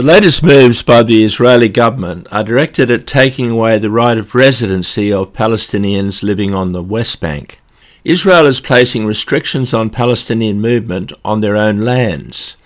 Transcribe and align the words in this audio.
The 0.00 0.06
latest 0.06 0.42
moves 0.42 0.80
by 0.80 1.02
the 1.02 1.22
Israeli 1.24 1.68
government 1.68 2.26
are 2.32 2.42
directed 2.42 2.90
at 2.90 3.06
taking 3.06 3.50
away 3.50 3.76
the 3.76 3.90
right 3.90 4.16
of 4.16 4.34
residency 4.34 5.12
of 5.12 5.34
Palestinians 5.34 6.22
living 6.22 6.54
on 6.54 6.72
the 6.72 6.82
West 6.82 7.20
Bank. 7.20 7.60
Israel 8.02 8.46
is 8.46 8.62
placing 8.62 9.04
restrictions 9.04 9.74
on 9.74 9.90
Palestinian 9.90 10.58
movement 10.58 11.12
on 11.22 11.42
their 11.42 11.54
own 11.54 11.80
lands. 11.80 12.56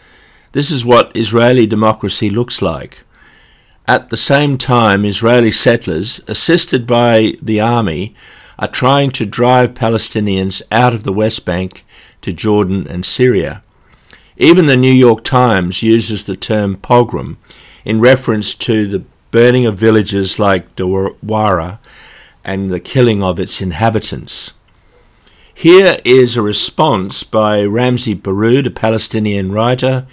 This 0.53 0.71
is 0.71 0.85
what 0.85 1.17
Israeli 1.17 1.67
democracy 1.67 2.31
looks 2.31 2.63
like. 2.63 2.99
At 3.89 4.11
the 4.11 4.17
same 4.17 4.57
time, 4.57 5.05
Israeli 5.05 5.51
settlers, 5.51 6.21
assisted 6.29 6.87
by 6.87 7.33
the 7.43 7.61
army, 7.61 8.15
are 8.61 8.69
trying 8.69 9.11
to 9.11 9.27
drive 9.27 9.75
Palestinians 9.75 10.63
out 10.71 10.95
of 10.95 11.03
the 11.03 11.13
West 11.13 11.45
Bank 11.45 11.85
to 12.23 12.33
Jordan 12.33 12.87
and 12.87 13.05
Syria. 13.05 13.65
Even 14.37 14.67
the 14.67 14.77
New 14.77 14.93
York 14.93 15.23
Times 15.23 15.83
uses 15.83 16.25
the 16.25 16.37
term 16.37 16.77
pogrom 16.77 17.37
in 17.85 18.01
reference 18.01 18.55
to 18.57 18.87
the 18.87 19.05
burning 19.31 19.65
of 19.65 19.79
villages 19.79 20.41
like 20.41 20.75
Huwwara 20.75 21.79
and 22.45 22.71
the 22.71 22.81
killing 22.81 23.23
of 23.23 23.39
its 23.39 23.61
inhabitants. 23.61 24.53
Here 25.55 25.99
is 26.05 26.37
a 26.37 26.43
response 26.43 27.23
by 27.23 27.65
Ramzy 27.65 28.15
Baroud, 28.15 28.67
a 28.67 28.71
Palestinian 28.73 29.53
writer 29.53 30.07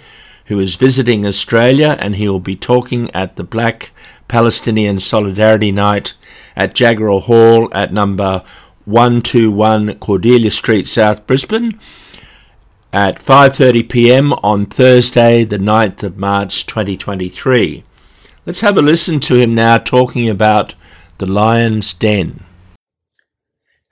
who 0.46 0.60
is 0.60 0.76
visiting 0.76 1.26
Australia, 1.26 1.96
and 1.98 2.14
he 2.14 2.28
will 2.28 2.40
be 2.40 2.56
talking 2.56 3.10
at 3.10 3.34
the 3.34 3.44
Black 3.44 3.90
Palestinian 4.28 5.00
Solidarity 5.00 5.72
Night 5.72 6.14
at 6.54 6.74
Jagera 6.74 7.22
Hall 7.22 7.68
at 7.74 7.92
number 7.92 8.44
121 8.84 9.98
Cordelia 9.98 10.50
Street, 10.52 10.86
South 10.86 11.26
Brisbane 11.26 11.78
at 12.92 13.18
5:30 13.18 13.88
p.m. 13.88 14.32
on 14.42 14.66
Thursday, 14.66 15.44
the 15.44 15.58
9th 15.58 16.02
of 16.02 16.18
March 16.18 16.66
2023. 16.66 17.84
Let's 18.44 18.60
have 18.60 18.76
a 18.76 18.82
listen 18.82 19.18
to 19.20 19.36
him 19.36 19.54
now 19.54 19.78
talking 19.78 20.28
about 20.28 20.74
the 21.16 21.26
Lion's 21.26 21.94
Den. 21.94 22.44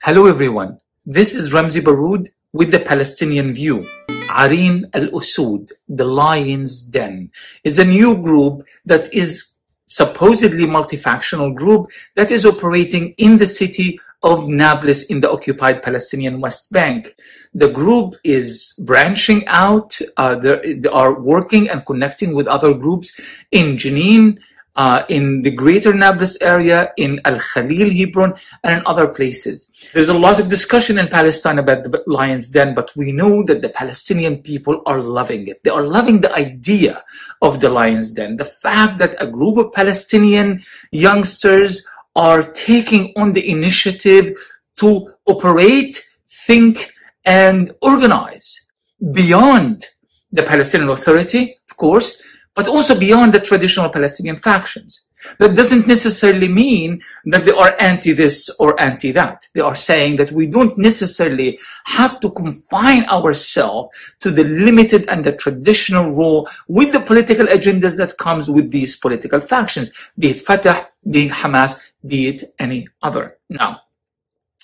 Hello 0.03 0.27
everyone. 0.27 0.79
This 1.05 1.33
is 1.33 1.51
Ramzy 1.51 1.81
Baroud 1.81 2.27
with 2.53 2.71
the 2.71 2.79
Palestinian 2.79 3.53
View. 3.53 3.87
Arin 4.09 4.89
al-Usud, 4.93 5.71
the 5.89 6.05
Lion's 6.05 6.83
Den, 6.83 7.31
is 7.63 7.79
a 7.79 7.85
new 7.85 8.21
group 8.21 8.65
that 8.85 9.11
is 9.13 9.55
supposedly 9.87 10.65
multifactional 10.65 11.53
group 11.55 11.89
that 12.15 12.31
is 12.31 12.45
operating 12.45 13.13
in 13.17 13.37
the 13.37 13.47
city 13.47 13.99
of 14.23 14.47
Nablus 14.47 15.05
in 15.05 15.21
the 15.21 15.31
occupied 15.31 15.83
Palestinian 15.83 16.41
West 16.41 16.71
Bank. 16.71 17.15
The 17.53 17.69
group 17.69 18.15
is 18.23 18.73
branching 18.85 19.47
out. 19.47 19.97
Uh, 20.15 20.35
they 20.35 20.89
are 20.89 21.19
working 21.19 21.69
and 21.69 21.85
connecting 21.85 22.35
with 22.35 22.47
other 22.47 22.73
groups 22.73 23.19
in 23.51 23.77
Jenin, 23.77 24.37
uh, 24.75 25.03
in 25.09 25.41
the 25.41 25.51
greater 25.51 25.93
Nablus 25.93 26.39
area, 26.41 26.91
in 26.97 27.19
Al 27.25 27.39
Khalil, 27.39 27.91
Hebron, 27.91 28.33
and 28.63 28.79
in 28.79 28.83
other 28.85 29.07
places. 29.07 29.71
There's 29.93 30.07
a 30.07 30.17
lot 30.17 30.39
of 30.39 30.47
discussion 30.47 30.97
in 30.97 31.07
Palestine 31.07 31.59
about 31.59 31.83
the 31.83 32.03
Lion's 32.07 32.51
Den, 32.51 32.73
but 32.73 32.95
we 32.95 33.11
know 33.11 33.43
that 33.43 33.61
the 33.61 33.69
Palestinian 33.69 34.37
people 34.43 34.81
are 34.85 35.01
loving 35.01 35.47
it. 35.47 35.63
They 35.63 35.71
are 35.71 35.83
loving 35.83 36.21
the 36.21 36.33
idea 36.33 37.03
of 37.41 37.59
the 37.59 37.69
Lion's 37.69 38.13
Den. 38.13 38.37
The 38.37 38.45
fact 38.45 38.99
that 38.99 39.15
a 39.19 39.27
group 39.27 39.57
of 39.57 39.73
Palestinian 39.73 40.63
youngsters 40.91 41.85
are 42.15 42.43
taking 42.43 43.13
on 43.15 43.33
the 43.33 43.49
initiative 43.49 44.37
to 44.77 45.13
operate, 45.25 46.03
think, 46.47 46.93
and 47.25 47.71
organize 47.81 48.69
beyond 49.11 49.85
the 50.31 50.43
Palestinian 50.43 50.89
Authority, 50.89 51.57
of 51.69 51.77
course, 51.77 52.21
but 52.55 52.67
also 52.67 52.97
beyond 52.99 53.33
the 53.33 53.39
traditional 53.39 53.89
Palestinian 53.89 54.37
factions. 54.37 55.01
That 55.37 55.55
doesn't 55.55 55.87
necessarily 55.87 56.47
mean 56.47 57.01
that 57.25 57.45
they 57.45 57.51
are 57.51 57.75
anti 57.79 58.13
this 58.13 58.49
or 58.59 58.79
anti 58.81 59.11
that. 59.11 59.45
They 59.53 59.61
are 59.61 59.75
saying 59.75 60.15
that 60.15 60.31
we 60.31 60.47
don't 60.47 60.77
necessarily 60.77 61.59
have 61.85 62.19
to 62.21 62.31
confine 62.31 63.05
ourselves 63.05 63.95
to 64.21 64.31
the 64.31 64.43
limited 64.43 65.07
and 65.09 65.23
the 65.23 65.33
traditional 65.33 66.11
role 66.11 66.49
with 66.67 66.91
the 66.91 67.01
political 67.01 67.45
agendas 67.45 67.97
that 67.97 68.17
comes 68.17 68.49
with 68.49 68.71
these 68.71 68.97
political 68.97 69.41
factions, 69.41 69.91
be 70.17 70.31
it 70.31 70.41
Fatah, 70.41 70.87
be 71.09 71.27
it 71.27 71.31
Hamas, 71.31 71.79
be 72.05 72.27
it 72.27 72.43
any 72.59 72.87
other. 73.01 73.37
Now, 73.49 73.81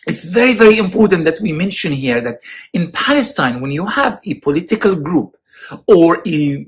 it's 0.05 0.29
very, 0.29 0.53
very 0.53 0.77
important 0.77 1.25
that 1.25 1.41
we 1.41 1.51
mention 1.51 1.91
here 1.91 2.21
that 2.21 2.41
in 2.73 2.91
Palestine, 2.91 3.61
when 3.61 3.71
you 3.71 3.85
have 3.85 4.19
a 4.25 4.35
political 4.35 4.95
group 4.95 5.35
or 5.85 6.21
a, 6.25 6.65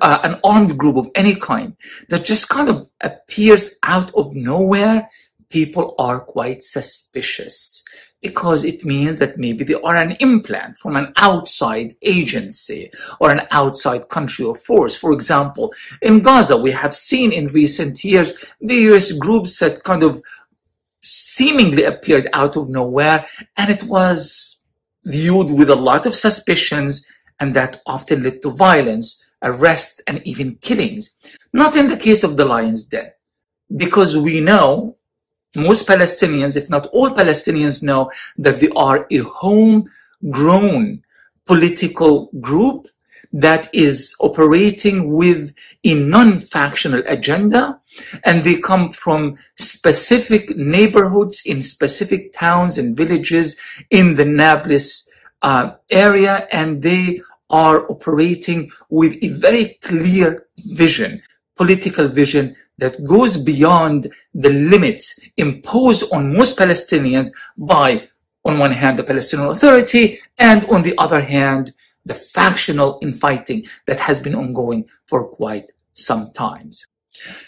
uh, 0.00 0.18
an 0.24 0.40
armed 0.42 0.76
group 0.76 0.96
of 0.96 1.10
any 1.14 1.36
kind 1.36 1.76
that 2.08 2.24
just 2.24 2.48
kind 2.48 2.68
of 2.68 2.90
appears 3.00 3.78
out 3.82 4.12
of 4.14 4.34
nowhere, 4.34 5.08
people 5.50 5.94
are 5.98 6.20
quite 6.20 6.62
suspicious 6.62 7.84
because 8.22 8.64
it 8.64 8.84
means 8.84 9.18
that 9.18 9.38
maybe 9.38 9.64
they 9.64 9.74
are 9.74 9.96
an 9.96 10.12
implant 10.20 10.78
from 10.78 10.96
an 10.96 11.12
outside 11.16 11.96
agency 12.02 12.90
or 13.18 13.30
an 13.30 13.42
outside 13.50 14.08
country 14.08 14.44
or 14.44 14.54
force. 14.54 14.96
For 14.96 15.12
example, 15.12 15.72
in 16.02 16.20
Gaza, 16.20 16.56
we 16.56 16.70
have 16.72 16.94
seen 16.94 17.32
in 17.32 17.46
recent 17.48 18.04
years 18.04 18.34
various 18.60 19.12
groups 19.12 19.58
that 19.60 19.82
kind 19.84 20.02
of 20.02 20.22
seemingly 21.02 21.84
appeared 21.84 22.28
out 22.34 22.56
of 22.56 22.68
nowhere 22.68 23.26
and 23.56 23.70
it 23.70 23.82
was 23.84 24.62
viewed 25.04 25.50
with 25.50 25.70
a 25.70 25.74
lot 25.74 26.04
of 26.04 26.14
suspicions 26.14 27.06
and 27.38 27.54
that 27.56 27.80
often 27.86 28.22
led 28.22 28.42
to 28.42 28.50
violence, 28.50 29.24
arrests, 29.42 30.00
and 30.06 30.24
even 30.26 30.56
killings. 30.56 31.10
Not 31.54 31.74
in 31.76 31.88
the 31.88 31.96
case 31.96 32.22
of 32.22 32.36
the 32.36 32.44
Lion's 32.44 32.86
Den, 32.86 33.10
because 33.74 34.14
we 34.16 34.40
know 34.40 34.98
most 35.56 35.88
Palestinians, 35.88 36.56
if 36.56 36.70
not 36.70 36.86
all 36.88 37.10
Palestinians, 37.10 37.82
know 37.82 38.10
that 38.38 38.60
they 38.60 38.68
are 38.76 39.06
a 39.10 39.18
homegrown 39.18 41.02
political 41.46 42.30
group 42.40 42.88
that 43.32 43.72
is 43.72 44.16
operating 44.20 45.12
with 45.12 45.54
a 45.84 45.94
non-factional 45.94 47.02
agenda 47.06 47.80
and 48.24 48.42
they 48.42 48.60
come 48.60 48.92
from 48.92 49.36
specific 49.56 50.56
neighborhoods 50.56 51.42
in 51.46 51.62
specific 51.62 52.32
towns 52.34 52.78
and 52.78 52.96
villages 52.96 53.58
in 53.90 54.16
the 54.16 54.24
Nablus 54.24 55.08
uh, 55.42 55.72
area 55.90 56.48
and 56.52 56.82
they 56.82 57.20
are 57.48 57.90
operating 57.90 58.70
with 58.88 59.16
a 59.22 59.28
very 59.28 59.78
clear 59.82 60.46
vision, 60.58 61.22
political 61.56 62.08
vision 62.08 62.56
that 62.80 63.04
goes 63.04 63.42
beyond 63.42 64.12
the 64.34 64.50
limits 64.50 65.20
imposed 65.36 66.12
on 66.12 66.36
most 66.36 66.58
Palestinians 66.58 67.30
by, 67.56 68.08
on 68.44 68.58
one 68.58 68.72
hand, 68.72 68.98
the 68.98 69.04
Palestinian 69.04 69.48
Authority, 69.48 70.18
and 70.38 70.64
on 70.64 70.82
the 70.82 70.96
other 70.98 71.20
hand, 71.20 71.72
the 72.04 72.14
factional 72.14 72.98
infighting 73.02 73.66
that 73.86 74.00
has 74.00 74.18
been 74.20 74.34
ongoing 74.34 74.88
for 75.06 75.28
quite 75.28 75.70
some 75.92 76.32
times. 76.32 76.86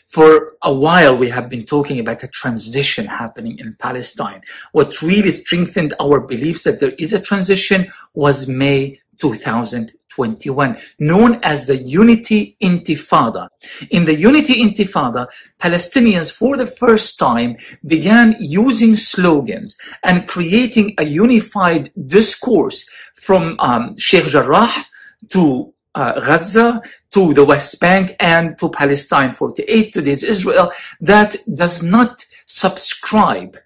For 0.09 0.57
a 0.63 0.73
while, 0.73 1.17
we 1.17 1.31
have 1.31 1.49
been 1.49 1.65
talking 1.65 1.99
about 1.99 2.23
a 2.23 2.29
transition 2.29 3.07
happening 3.07 3.59
in 3.59 3.77
Palestine. 3.79 4.43
What 4.73 5.01
really 5.01 5.31
strengthened 5.31 5.95
our 5.99 6.21
beliefs 6.21 6.65
that 6.65 6.81
there 6.81 6.91
is 6.99 7.15
a 7.15 7.21
transition 7.21 7.91
was 8.13 8.49
May 8.49 9.01
2000 9.19 9.93
21, 10.15 10.77
known 10.99 11.39
as 11.43 11.67
the 11.67 11.77
Unity 11.77 12.57
Intifada. 12.63 13.49
In 13.91 14.05
the 14.05 14.15
Unity 14.15 14.63
Intifada, 14.63 15.27
Palestinians 15.61 16.37
for 16.37 16.57
the 16.57 16.67
first 16.67 17.19
time 17.19 17.57
began 17.87 18.37
using 18.39 18.97
slogans 18.97 19.77
and 20.03 20.29
creating 20.29 20.95
a 20.99 21.05
unified 21.05 21.91
discourse 22.07 22.89
from 23.17 23.57
um, 23.59 23.97
Sheikh 23.97 24.27
Jarrah 24.27 24.87
to 25.31 25.73
uh, 25.95 26.21
Gaza 26.21 26.83
to 27.13 27.35
the 27.35 27.45
West 27.45 27.81
Bank 27.81 28.17
and 28.21 28.59
to 28.59 28.71
Palestine 28.71 29.35
48, 29.35 29.93
today's 29.93 30.23
Israel, 30.23 30.73
that 31.01 31.37
does 31.55 31.83
not 31.83 32.25
subscribe 32.47 33.59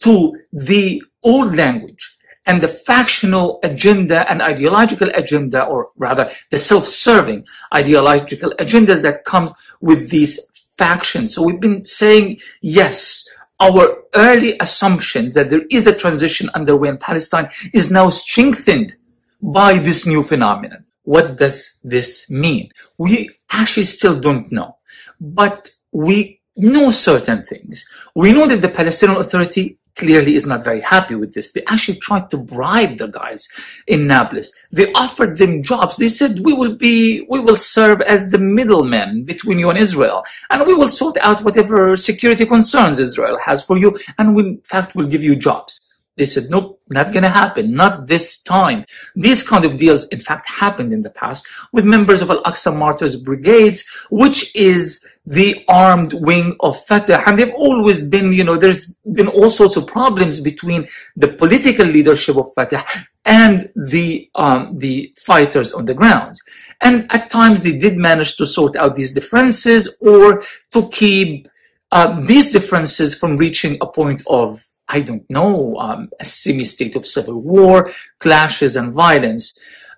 to 0.00 0.36
the 0.52 1.02
old 1.22 1.54
language 1.54 2.16
and 2.46 2.60
the 2.60 2.68
factional 2.68 3.60
agenda 3.62 4.30
and 4.30 4.42
ideological 4.42 5.08
agenda, 5.14 5.64
or 5.64 5.90
rather 5.96 6.30
the 6.50 6.58
self-serving 6.58 7.44
ideological 7.74 8.52
agendas 8.58 9.02
that 9.02 9.24
come 9.24 9.54
with 9.80 10.10
these 10.10 10.40
factions. 10.76 11.34
So 11.34 11.42
we've 11.42 11.60
been 11.60 11.82
saying, 11.82 12.40
yes, 12.60 13.28
our 13.60 14.02
early 14.14 14.56
assumptions 14.60 15.34
that 15.34 15.50
there 15.50 15.62
is 15.70 15.86
a 15.86 15.96
transition 15.96 16.50
underway 16.54 16.88
in 16.88 16.98
Palestine 16.98 17.48
is 17.72 17.92
now 17.92 18.08
strengthened 18.08 18.94
by 19.40 19.78
this 19.78 20.04
new 20.04 20.22
phenomenon. 20.24 20.84
What 21.04 21.36
does 21.38 21.78
this 21.84 22.28
mean? 22.30 22.70
We 22.98 23.30
actually 23.50 23.84
still 23.84 24.18
don't 24.18 24.50
know, 24.50 24.78
but 25.20 25.68
we 25.92 26.40
know 26.56 26.90
certain 26.90 27.42
things. 27.42 27.88
We 28.14 28.32
know 28.32 28.46
that 28.48 28.60
the 28.60 28.68
Palestinian 28.68 29.20
Authority 29.20 29.78
clearly 29.96 30.36
is 30.36 30.46
not 30.46 30.64
very 30.64 30.80
happy 30.80 31.14
with 31.14 31.34
this. 31.34 31.52
They 31.52 31.62
actually 31.66 31.98
tried 31.98 32.30
to 32.30 32.38
bribe 32.38 32.98
the 32.98 33.08
guys 33.08 33.46
in 33.86 34.06
Nablus. 34.06 34.52
They 34.70 34.92
offered 34.92 35.36
them 35.36 35.62
jobs. 35.62 35.96
They 35.96 36.08
said, 36.08 36.40
we 36.40 36.52
will 36.52 36.76
be, 36.76 37.26
we 37.28 37.40
will 37.40 37.56
serve 37.56 38.00
as 38.02 38.30
the 38.30 38.38
middlemen 38.38 39.24
between 39.24 39.58
you 39.58 39.70
and 39.70 39.78
Israel. 39.78 40.24
And 40.50 40.66
we 40.66 40.74
will 40.74 40.88
sort 40.88 41.16
out 41.18 41.42
whatever 41.42 41.96
security 41.96 42.46
concerns 42.46 42.98
Israel 42.98 43.38
has 43.44 43.62
for 43.62 43.76
you. 43.76 43.98
And 44.18 44.34
we, 44.34 44.42
in 44.44 44.60
fact, 44.64 44.94
will 44.94 45.06
give 45.06 45.22
you 45.22 45.36
jobs. 45.36 45.80
They 46.16 46.26
said, 46.26 46.44
nope, 46.50 46.80
not 46.90 47.12
gonna 47.12 47.30
happen, 47.30 47.72
not 47.72 48.06
this 48.06 48.42
time. 48.42 48.84
These 49.16 49.48
kind 49.48 49.64
of 49.64 49.78
deals, 49.78 50.06
in 50.08 50.20
fact, 50.20 50.46
happened 50.46 50.92
in 50.92 51.02
the 51.02 51.10
past 51.10 51.46
with 51.72 51.86
members 51.86 52.20
of 52.20 52.30
Al-Aqsa 52.30 52.76
Martyrs 52.76 53.16
Brigades, 53.16 53.86
which 54.10 54.54
is 54.54 55.06
the 55.24 55.64
armed 55.68 56.12
wing 56.12 56.54
of 56.60 56.78
Fatah. 56.84 57.26
And 57.26 57.38
they've 57.38 57.54
always 57.54 58.02
been, 58.02 58.32
you 58.32 58.44
know, 58.44 58.58
there's 58.58 58.94
been 59.10 59.28
all 59.28 59.48
sorts 59.48 59.76
of 59.76 59.86
problems 59.86 60.40
between 60.40 60.86
the 61.16 61.28
political 61.28 61.86
leadership 61.86 62.36
of 62.36 62.52
Fatah 62.54 62.84
and 63.24 63.70
the, 63.74 64.28
um, 64.34 64.78
the 64.78 65.14
fighters 65.24 65.72
on 65.72 65.86
the 65.86 65.94
ground. 65.94 66.36
And 66.82 67.06
at 67.10 67.30
times 67.30 67.62
they 67.62 67.78
did 67.78 67.96
manage 67.96 68.36
to 68.36 68.44
sort 68.44 68.76
out 68.76 68.96
these 68.96 69.14
differences 69.14 69.96
or 70.00 70.44
to 70.72 70.88
keep 70.88 71.48
uh, 71.92 72.20
these 72.22 72.50
differences 72.50 73.14
from 73.14 73.36
reaching 73.36 73.78
a 73.80 73.86
point 73.86 74.22
of 74.26 74.62
I 74.92 75.00
don't 75.00 75.28
know, 75.30 75.76
um, 75.78 76.10
a 76.20 76.24
semi-state 76.24 76.96
of 76.96 77.06
civil 77.06 77.40
war, 77.40 77.90
clashes 78.18 78.76
and 78.76 78.92
violence. 78.92 79.54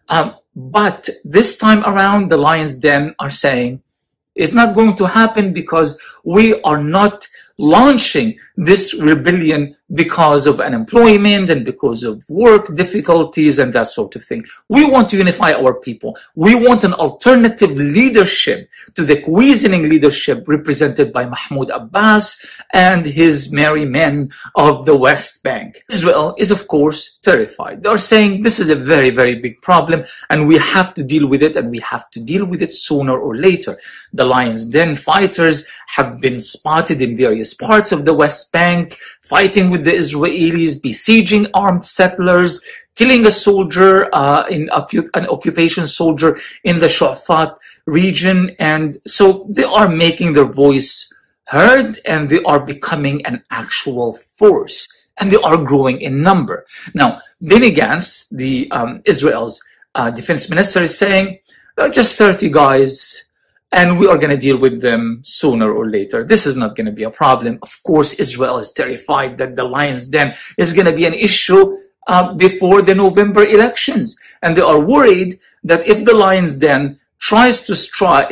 Um, 0.09 0.37
but 0.55 1.09
this 1.25 1.59
time 1.59 1.83
around, 1.85 2.31
the 2.31 2.37
Lions 2.37 2.79
Den 2.79 3.15
are 3.19 3.31
saying 3.31 3.83
it's 4.37 4.55
not 4.55 4.75
going 4.75 4.97
to 4.97 5.07
happen 5.07 5.53
because 5.53 6.01
we 6.25 6.61
are 6.63 6.83
not 6.83 7.27
launching 7.59 8.39
this 8.57 8.95
rebellion 9.01 9.77
because 9.95 10.47
of 10.47 10.61
unemployment 10.61 11.51
and 11.51 11.65
because 11.65 12.03
of 12.03 12.29
work 12.29 12.75
difficulties 12.75 13.59
and 13.59 13.73
that 13.73 13.89
sort 13.89 14.17
of 14.17 14.25
thing. 14.25 14.45
We 14.69 14.85
want 14.85 15.11
to 15.11 15.17
unify 15.17 15.53
our 15.53 15.75
people. 15.75 16.17
We 16.35 16.55
want 16.55 16.85
an 16.85 16.95
alternative 16.95 17.77
leadership 17.77 18.71
to 18.95 19.05
the 19.05 19.23
cohesioning 19.23 19.89
leadership 19.89 20.45
represented 20.47 21.13
by 21.13 21.27
Mahmoud 21.27 21.71
Abbas 21.71 22.45
and 22.73 23.05
his 23.05 23.53
merry 23.53 23.85
men 23.85 24.33
of 24.55 24.87
the 24.87 24.97
West 24.97 25.43
Bank. 25.43 25.85
Israel 25.91 26.35
is 26.39 26.51
of 26.51 26.67
course 26.67 27.19
terrified. 27.23 27.83
They 27.83 27.89
are 27.89 27.99
saying 27.99 28.43
this 28.43 28.59
is 28.59 28.71
a 28.71 28.77
very, 28.77 29.11
very 29.11 29.37
big 29.37 29.61
problem 29.63 30.05
and 30.31 30.49
we 30.49 30.59
have 30.59 30.95
to 30.95 31.05
deal 31.05 31.29
with 31.29 31.43
it 31.43 31.57
and 31.57 31.71
we 31.71 31.81
have 31.81 32.09
to 32.11 32.21
deal 32.21 32.47
with 32.47 32.63
it 32.63 32.73
sooner 32.73 33.19
or 33.19 33.37
later. 33.37 33.79
The 34.13 34.25
Lions 34.25 34.67
Den 34.67 34.97
fighters 34.97 35.67
have 35.89 36.21
been 36.21 36.41
spotted 36.41 37.03
in 37.03 37.17
various 37.17 37.55
parts 37.55 37.93
of 37.93 38.05
the 38.05 38.15
West 38.15 38.44
Bank 38.53 38.99
fighting 39.23 39.71
with 39.71 39.85
the 39.85 39.93
Israelis, 39.93 40.81
besieging 40.81 41.47
armed 41.55 41.85
settlers, 41.85 42.63
killing 42.95 43.27
a 43.27 43.31
soldier, 43.31 44.09
uh, 44.15 44.47
in 44.49 44.69
an 45.15 45.27
occupation 45.27 45.87
soldier 45.87 46.39
in 46.63 46.79
the 46.79 46.89
Shu'afat 46.89 47.57
region. 47.87 48.55
And 48.59 48.99
so 49.07 49.47
they 49.49 49.65
are 49.65 49.89
making 49.89 50.33
their 50.33 50.51
voice 50.53 51.13
heard 51.47 51.99
and 52.07 52.29
they 52.29 52.43
are 52.45 52.61
becoming 52.61 53.25
an 53.27 53.43
actual 53.51 54.13
force 54.13 54.89
and 55.19 55.31
they 55.31 55.37
are 55.37 55.57
growing 55.57 56.01
in 56.01 56.23
number. 56.23 56.67
Now, 56.95 57.21
Benny 57.41 57.73
Gantz, 57.73 58.29
the 58.31 58.71
um, 58.71 59.03
Israel's 59.05 59.63
uh, 59.95 60.11
defense 60.11 60.49
minister 60.51 60.83
is 60.83 60.99
saying, 60.99 61.39
there 61.77 61.87
are 61.87 61.91
just 61.91 62.17
30 62.17 62.51
guys 62.51 63.24
and 63.75 63.99
we 63.99 64.07
are 64.07 64.17
going 64.17 64.31
to 64.31 64.37
deal 64.37 64.57
with 64.57 64.81
them 64.81 65.21
sooner 65.25 65.71
or 65.71 65.91
later. 65.91 66.23
This 66.23 66.47
is 66.47 66.57
not 66.57 66.77
going 66.77 66.87
to 66.87 66.93
be 66.93 67.03
a 67.03 67.11
problem. 67.11 67.59
Of 67.61 67.73
course, 67.83 68.13
Israel 68.21 68.59
is 68.59 68.73
terrified 68.73 69.37
that 69.39 69.57
the 69.57 69.65
lion's 69.65 70.09
den 70.09 70.35
is 70.57 70.73
going 70.73 70.87
to 70.87 70.95
be 70.95 71.05
an 71.05 71.15
issue 71.15 71.77
uh, 72.07 72.35
before 72.35 72.83
the 72.83 72.95
November 72.95 73.45
elections, 73.45 74.17
and 74.43 74.57
they 74.57 74.61
are 74.61 74.79
worried 74.79 75.41
that 75.65 75.87
if 75.89 76.05
the 76.05 76.15
lion's 76.15 76.55
den 76.55 77.01
tries 77.19 77.67
to 77.67 77.75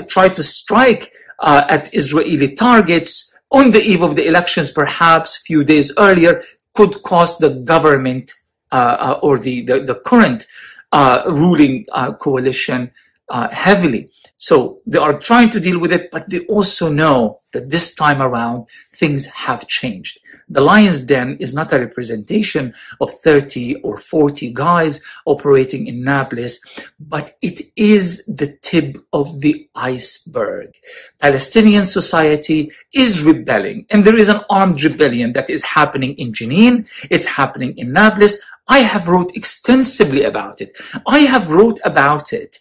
try 0.07 0.29
to 0.29 0.43
strike 0.45 1.13
uh, 1.41 1.65
at 1.69 1.93
Israeli 1.93 2.55
targets 2.55 3.35
on 3.51 3.73
the 3.73 3.83
eve 3.83 4.03
of 4.03 4.15
the 4.15 4.27
elections, 4.27 4.71
perhaps 4.71 5.37
a 5.37 5.41
few 5.41 5.65
days 5.65 5.93
earlier, 5.99 6.43
could 6.75 7.03
cost 7.03 7.41
the 7.41 7.51
government 7.73 8.31
uh, 8.71 8.97
uh 9.07 9.21
or 9.23 9.39
the 9.39 9.57
the, 9.69 9.81
the 9.81 9.97
current 10.11 10.47
uh, 10.93 11.23
ruling 11.27 11.85
uh, 13.33 13.49
heavily. 13.49 14.11
So 14.37 14.81
they 14.87 14.99
are 14.99 15.19
trying 15.19 15.51
to 15.51 15.61
deal 15.61 15.79
with 15.79 15.91
it, 15.91 16.11
but 16.13 16.29
they 16.29 16.41
also 16.47 16.93
know 16.93 17.41
that 17.53 17.71
this 17.71 17.95
time 17.95 18.21
around 18.21 18.67
things 18.95 19.27
have 19.27 19.67
changed. 19.69 20.19
The 20.49 20.61
Lion's 20.61 21.01
Den 21.01 21.39
is 21.41 21.55
not 21.55 21.73
a 21.73 21.79
representation 21.79 22.75
of 23.01 23.11
30 23.25 23.77
or 23.77 23.97
40 23.97 24.53
guys 24.53 25.03
operating 25.25 25.87
in 25.87 26.05
Nablus, 26.05 26.61
but 27.01 27.37
it 27.41 27.73
is 27.75 28.27
the 28.27 28.59
tip 28.61 28.97
of 29.15 29.41
the 29.41 29.69
iceberg. 29.75 30.73
Palestinian 31.19 31.87
society 31.87 32.71
is 32.93 33.23
rebelling, 33.23 33.87
and 33.91 34.05
there 34.05 34.19
is 34.19 34.29
an 34.29 34.41
armed 34.51 34.83
rebellion 34.83 35.33
that 35.33 35.49
is 35.49 35.65
happening 35.65 36.15
in 36.19 36.35
Jenin, 36.35 36.87
it's 37.11 37.27
happening 37.27 37.79
in 37.79 37.93
Nablus. 37.93 38.39
I 38.69 38.81
have 38.81 39.09
wrote 39.09 39.35
extensively 39.35 40.25
about 40.25 40.61
it. 40.61 40.77
I 41.07 41.21
have 41.21 41.49
wrote 41.49 41.81
about 41.85 42.33
it 42.33 42.59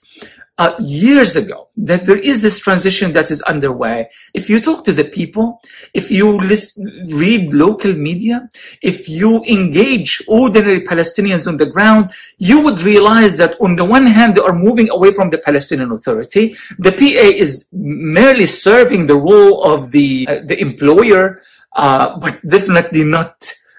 uh, 0.61 0.75
years 0.79 1.35
ago 1.35 1.69
that 1.75 2.05
there 2.05 2.19
is 2.31 2.43
this 2.43 2.59
transition 2.59 3.13
that 3.13 3.31
is 3.31 3.41
underway. 3.53 4.07
If 4.35 4.47
you 4.47 4.59
talk 4.59 4.85
to 4.85 4.93
the 4.93 5.05
people, 5.05 5.59
if 5.95 6.11
you 6.11 6.37
list, 6.39 6.79
read 7.07 7.51
local 7.51 7.93
media, 7.93 8.47
if 8.83 9.09
you 9.09 9.43
engage 9.45 10.21
ordinary 10.27 10.81
Palestinians 10.81 11.47
on 11.47 11.57
the 11.57 11.65
ground, 11.65 12.11
you 12.37 12.59
would 12.61 12.83
realize 12.83 13.37
that 13.37 13.59
on 13.59 13.75
the 13.75 13.85
one 13.85 14.05
hand, 14.05 14.35
they 14.35 14.41
are 14.41 14.53
moving 14.67 14.89
away 14.91 15.11
from 15.13 15.31
the 15.31 15.39
Palestinian 15.39 15.91
Authority. 15.91 16.55
The 16.77 16.91
PA 16.91 17.27
is 17.45 17.67
merely 17.71 18.45
serving 18.45 19.07
the 19.07 19.15
role 19.15 19.63
of 19.63 19.91
the, 19.91 20.27
uh, 20.29 20.39
the 20.45 20.61
employer, 20.61 21.41
uh, 21.75 22.19
but 22.19 22.33
definitely 22.47 23.03
not 23.03 23.33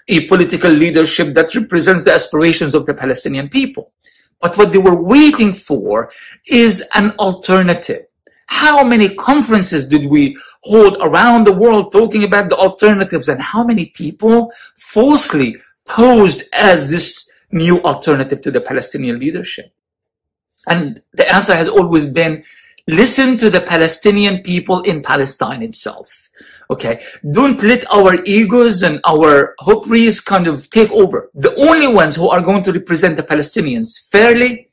a 0.09 0.27
political 0.27 0.71
leadership 0.71 1.33
that 1.33 1.55
represents 1.55 2.03
the 2.03 2.13
aspirations 2.13 2.75
of 2.75 2.85
the 2.85 2.93
Palestinian 2.93 3.47
people. 3.47 3.93
But 4.41 4.57
what 4.57 4.71
they 4.71 4.77
were 4.77 5.01
waiting 5.01 5.53
for 5.53 6.11
is 6.47 6.87
an 6.95 7.11
alternative. 7.11 8.05
How 8.47 8.83
many 8.83 9.15
conferences 9.15 9.87
did 9.87 10.09
we 10.09 10.37
hold 10.61 10.97
around 11.01 11.45
the 11.45 11.53
world 11.53 11.91
talking 11.91 12.23
about 12.23 12.49
the 12.49 12.57
alternatives 12.57 13.27
and 13.27 13.41
how 13.41 13.63
many 13.63 13.87
people 13.87 14.51
falsely 14.77 15.57
posed 15.85 16.43
as 16.53 16.89
this 16.89 17.29
new 17.51 17.81
alternative 17.81 18.41
to 18.41 18.51
the 18.51 18.61
Palestinian 18.61 19.19
leadership? 19.19 19.73
And 20.67 21.01
the 21.13 21.33
answer 21.33 21.55
has 21.55 21.67
always 21.67 22.05
been 22.09 22.43
listen 22.87 23.37
to 23.37 23.49
the 23.49 23.61
Palestinian 23.61 24.43
people 24.43 24.81
in 24.81 25.01
Palestine 25.01 25.63
itself. 25.63 26.29
Okay. 26.69 27.03
Don't 27.31 27.61
let 27.63 27.85
our 27.93 28.15
egos 28.25 28.83
and 28.83 28.99
our 29.05 29.55
hopris 29.59 30.23
kind 30.23 30.47
of 30.47 30.69
take 30.69 30.91
over. 30.91 31.29
The 31.33 31.55
only 31.55 31.87
ones 31.87 32.15
who 32.15 32.29
are 32.29 32.41
going 32.41 32.63
to 32.63 32.71
represent 32.71 33.17
the 33.17 33.23
Palestinians 33.23 34.09
fairly 34.09 34.69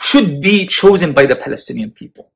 should 0.00 0.40
be 0.40 0.66
chosen 0.66 1.12
by 1.12 1.26
the 1.26 1.36
Palestinian 1.36 1.90
people. 1.90 2.30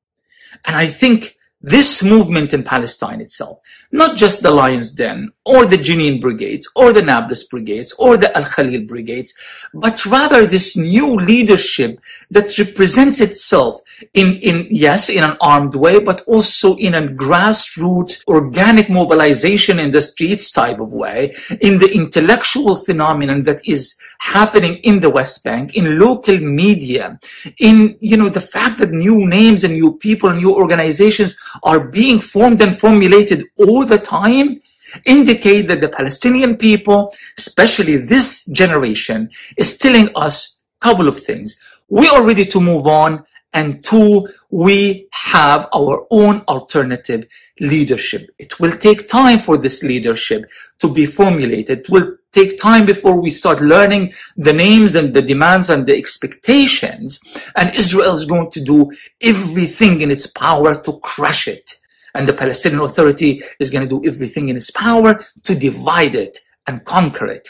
And 0.65 0.75
I 0.75 0.89
think 0.89 1.36
this 1.67 2.01
movement 2.05 2.55
in 2.55 2.63
Palestine 2.63 3.21
itself, 3.21 3.59
not 3.91 4.17
just 4.17 4.41
the 4.41 4.53
Lion's 4.53 4.93
Den 4.93 5.33
or 5.45 5.67
the 5.67 5.77
Jenin 5.77 6.21
brigades 6.21 6.69
or 6.77 6.93
the 6.93 7.03
Nablus 7.03 7.43
brigades 7.49 7.93
or 7.99 8.17
the 8.17 8.35
Al 8.39 8.45
Khalil 8.45 8.87
brigades, 8.87 9.35
but 9.75 10.07
rather 10.07 10.47
this 10.47 10.77
new 10.77 11.17
leadership 11.17 11.99
that 12.31 12.57
represents 12.57 13.21
itself 13.21 13.81
in, 14.15 14.37
in, 14.37 14.69
yes, 14.71 15.09
in 15.09 15.25
an 15.25 15.37
armed 15.41 15.75
way, 15.75 15.99
but 15.99 16.21
also 16.29 16.77
in 16.77 16.95
a 16.95 17.03
grassroots 17.03 18.23
organic 18.29 18.89
mobilization 18.89 19.81
in 19.81 19.91
the 19.91 20.03
streets 20.03 20.53
type 20.53 20.79
of 20.79 20.93
way, 20.93 21.35
in 21.61 21.81
the 21.81 21.93
intellectual 21.93 22.77
phenomenon 22.77 23.43
that 23.43 23.67
is 23.67 23.99
happening 24.19 24.77
in 24.79 25.01
the 25.01 25.11
West 25.11 25.43
Bank, 25.43 25.75
in 25.75 25.99
local 25.99 26.39
media, 26.39 27.19
in, 27.59 27.97
you 28.01 28.17
know, 28.17 28.29
the 28.29 28.41
fact 28.41 28.79
that 28.79 28.91
new 28.91 29.27
names 29.27 29.65
and 29.65 29.75
new 29.75 29.97
people 29.99 30.31
and 30.31 30.39
new 30.39 30.55
organizations 30.55 31.37
are 31.63 31.89
being 31.89 32.21
formed 32.21 32.63
and 32.63 32.79
formulated 32.79 33.45
all 33.57 33.85
the 33.85 33.99
time 33.99 34.61
indicate 35.05 35.69
that 35.69 35.81
the 35.81 35.89
Palestinian 35.89 36.57
people, 36.57 37.15
especially 37.39 37.99
this 37.99 38.45
generation, 38.47 39.31
is 39.57 39.79
telling 39.79 40.09
us 40.15 40.63
a 40.81 40.85
couple 40.85 41.09
of 41.09 41.23
things. 41.25 41.59
We 41.89 42.09
are 42.09 42.25
ready 42.25 42.45
to 42.47 42.61
move 42.61 42.87
on 42.87 43.25
and 43.53 43.83
two, 43.85 44.29
we 44.51 45.09
have 45.13 45.69
our 45.75 46.07
own 46.11 46.43
alternative 46.47 47.27
leadership. 47.59 48.29
It 48.39 48.61
will 48.61 48.77
take 48.77 49.09
time 49.09 49.41
for 49.41 49.57
this 49.57 49.83
leadership 49.83 50.45
to 50.81 50.93
be 50.93 51.07
formulated. 51.07 51.81
It 51.81 51.89
will 51.89 52.17
take 52.37 52.61
time 52.61 52.85
before 52.85 53.19
we 53.21 53.31
start 53.31 53.61
learning 53.61 54.13
the 54.37 54.53
names 54.53 54.95
and 54.95 55.15
the 55.15 55.23
demands 55.33 55.71
and 55.71 55.87
the 55.87 55.97
expectations. 56.03 57.19
And 57.59 57.75
Israel 57.83 58.15
is 58.15 58.27
going 58.27 58.51
to 58.57 58.63
do 58.63 58.79
everything 59.23 60.03
in 60.03 60.11
its 60.11 60.27
power 60.27 60.71
to 60.85 60.93
crush 61.01 61.49
it. 61.49 61.67
And 62.15 62.29
the 62.29 62.39
Palestinian 62.43 62.83
Authority 62.83 63.43
is 63.59 63.71
going 63.71 63.87
to 63.89 63.95
do 63.97 64.07
everything 64.11 64.51
in 64.51 64.57
its 64.57 64.71
power 64.71 65.25
to 65.45 65.55
divide 65.55 66.15
it 66.15 66.39
and 66.67 66.85
conquer 66.85 67.27
it. 67.39 67.49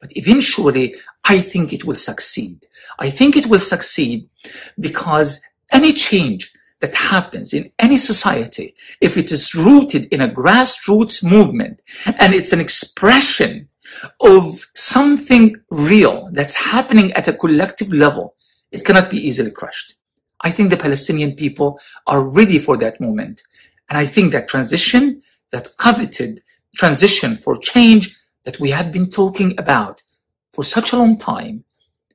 But 0.00 0.16
eventually, 0.16 0.96
I 1.24 1.40
think 1.40 1.72
it 1.72 1.84
will 1.84 2.00
succeed. 2.10 2.56
I 2.98 3.10
think 3.10 3.36
it 3.36 3.46
will 3.46 3.60
succeed 3.74 4.28
because 4.80 5.40
any 5.70 5.92
change 5.92 6.52
that 6.80 6.94
happens 6.94 7.52
in 7.52 7.70
any 7.78 7.96
society, 7.96 8.74
if 9.00 9.16
it 9.16 9.30
is 9.30 9.54
rooted 9.54 10.04
in 10.14 10.20
a 10.20 10.28
grassroots 10.28 11.22
movement 11.22 11.80
and 12.20 12.34
it's 12.34 12.52
an 12.52 12.60
expression 12.60 13.68
of 14.20 14.70
something 14.74 15.56
real 15.70 16.28
that's 16.32 16.54
happening 16.54 17.12
at 17.12 17.28
a 17.28 17.32
collective 17.32 17.92
level, 17.92 18.34
it 18.70 18.84
cannot 18.84 19.10
be 19.10 19.18
easily 19.18 19.50
crushed. 19.50 19.94
I 20.40 20.50
think 20.50 20.70
the 20.70 20.76
Palestinian 20.76 21.34
people 21.36 21.80
are 22.06 22.28
ready 22.28 22.58
for 22.58 22.76
that 22.78 23.00
moment. 23.00 23.42
And 23.88 23.98
I 23.98 24.06
think 24.06 24.32
that 24.32 24.48
transition, 24.48 25.22
that 25.50 25.76
coveted 25.76 26.42
transition 26.74 27.36
for 27.36 27.56
change 27.56 28.16
that 28.44 28.58
we 28.58 28.70
have 28.70 28.92
been 28.92 29.10
talking 29.10 29.58
about 29.58 30.02
for 30.52 30.64
such 30.64 30.92
a 30.92 30.96
long 30.96 31.18
time 31.18 31.64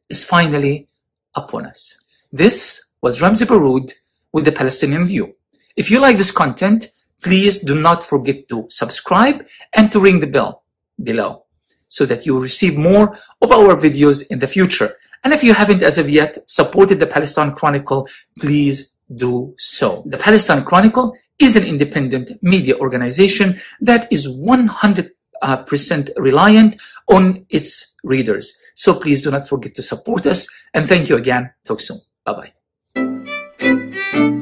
is 0.10 0.25
finally 0.25 0.88
upon 1.36 1.65
us. 1.65 1.98
This 2.31 2.91
was 3.01 3.22
Ramzy 3.22 3.46
Baroud 3.46 3.93
with 4.34 4.46
the 4.46 4.51
Palestinian 4.51 5.05
View. 5.05 5.36
If 5.75 5.89
you 5.89 6.00
like 6.00 6.17
this 6.17 6.31
content, 6.31 6.88
please 7.24 7.62
do 7.62 7.75
not 7.79 8.05
forget 8.05 8.50
to 8.50 8.67
subscribe 8.69 9.46
and 9.74 9.91
to 9.91 10.00
ring 10.00 10.19
the 10.19 10.27
bell 10.27 10.63
below 11.01 11.46
so 11.89 12.06
that 12.06 12.25
you 12.25 12.39
receive 12.39 12.77
more 12.77 13.17
of 13.41 13.51
our 13.51 13.75
videos 13.75 14.25
in 14.29 14.39
the 14.39 14.48
future. 14.48 14.96
And 15.24 15.34
if 15.34 15.44
you 15.44 15.53
haven't 15.53 15.84
as 15.84 15.98
of 15.98 16.10
yet 16.10 16.50
supported 16.50 17.00
the 17.00 17.08
Palestine 17.08 17.53
Chronicle, 17.53 18.08
please 18.39 18.98
do 19.15 19.56
so. 19.58 20.03
The 20.06 20.17
Palestine 20.17 20.63
Chronicle 20.63 21.13
is 21.39 21.56
an 21.56 21.63
independent 21.63 22.41
media 22.41 22.75
organization 22.77 23.62
that 23.82 24.12
is 24.12 24.27
100% 24.27 25.10
uh, 25.41 26.13
reliant 26.17 26.79
on 27.08 27.46
its 27.50 27.96
readers. 28.03 28.58
So 28.75 29.00
please 29.00 29.22
do 29.24 29.32
not 29.32 29.48
forget 29.48 29.75
to 29.75 29.84
support 29.84 30.25
us. 30.27 30.48
And 30.74 30.88
thank 30.88 31.10
you 31.10 31.17
again. 31.17 31.51
Talk 31.65 31.82
soon. 31.82 32.00
Bye 32.25 32.51
bye. 32.96 34.37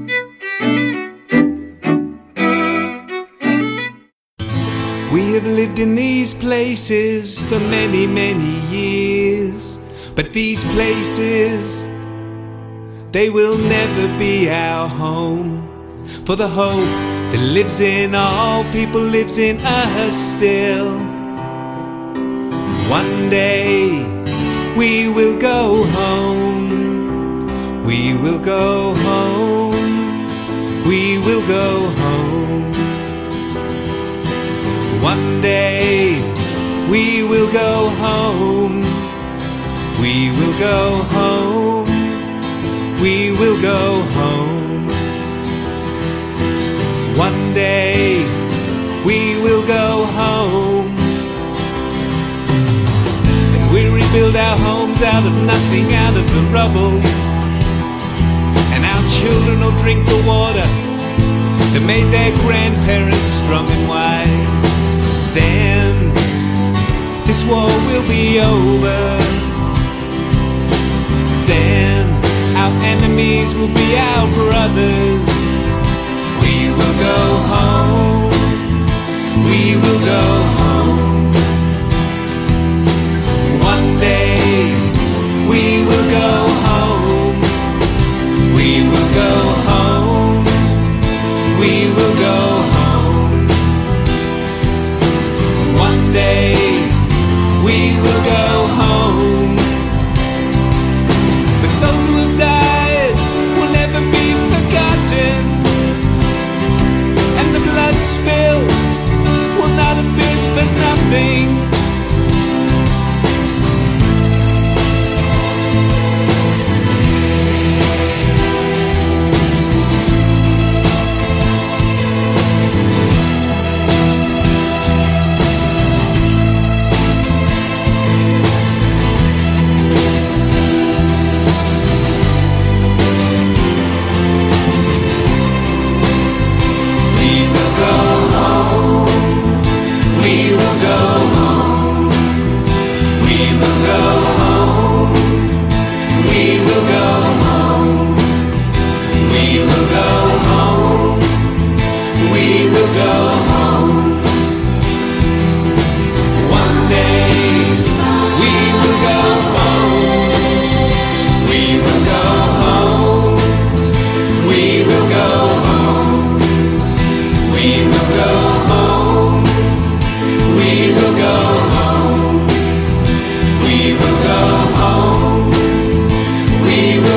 Have 5.35 5.45
lived 5.45 5.79
in 5.79 5.95
these 5.95 6.33
places 6.33 7.41
for 7.49 7.59
many, 7.59 8.07
many 8.07 8.53
years. 8.69 9.81
But 10.15 10.31
these 10.31 10.63
places, 10.63 11.83
they 13.11 13.29
will 13.29 13.57
never 13.57 14.07
be 14.17 14.49
our 14.49 14.87
home. 14.87 15.67
For 16.25 16.37
the 16.37 16.47
hope 16.47 16.89
that 17.31 17.41
lives 17.53 17.81
in 17.81 18.15
all 18.15 18.63
people 18.71 19.01
lives 19.01 19.37
in 19.37 19.57
us 19.59 20.15
still. 20.15 20.91
One 22.89 23.29
day 23.29 24.05
we 24.77 25.09
will 25.09 25.37
go 25.37 25.83
home. 25.99 27.83
We 27.83 28.15
will 28.23 28.39
go 28.39 28.93
home. 28.95 29.75
We 30.87 31.19
will 31.19 31.45
go 31.45 31.89
home. 32.01 32.44
Day 35.45 36.17
we 36.89 37.23
will 37.23 37.51
go 37.53 37.89
home. 38.05 38.79
We 40.01 40.31
will 40.37 40.55
go 40.69 40.79
home. 41.17 41.85
We 43.03 43.15
will 43.39 43.59
go 43.61 43.81
home. 44.19 44.87
One 47.27 47.41
day 47.53 48.25
we 49.05 49.19
will 49.45 49.65
go 49.67 49.87
home. 50.21 50.89
And 53.55 53.65
we'll 53.71 53.93
rebuild 54.01 54.35
our 54.35 54.57
homes 54.67 54.99
out 55.13 55.23
of 55.29 55.35
nothing, 55.53 55.87
out 56.05 56.15
of 56.21 56.25
the 56.35 56.43
rubble. 56.57 56.97
And 58.73 58.81
our 58.93 59.03
children 59.19 59.59
will 59.59 59.77
drink 59.83 60.01
the 60.13 60.21
water 60.25 60.67
that 61.73 61.83
made 61.93 62.09
their 62.17 62.31
grandparents 62.43 63.29
strong 63.41 63.67
and 63.69 63.83
wise. 63.87 64.64
Will 67.95 68.07
be 68.09 68.39
over. 68.39 69.17
Then 71.47 72.05
our 72.57 72.73
enemies 72.83 73.55
will 73.55 73.73
be 73.73 73.95
our 73.95 74.27
brothers. 74.33 75.25
We 76.41 76.55
will 76.77 76.97
go 77.09 77.19
home. 77.53 78.29
We 79.47 79.75
will 79.77 79.99
go 80.05 80.21
home. 80.57 80.64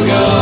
go. 0.07 0.38